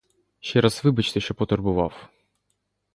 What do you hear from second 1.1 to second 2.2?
що потурбував.